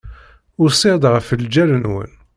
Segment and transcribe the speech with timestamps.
[0.63, 2.11] Usiɣ-d ɣef ljal-nwen.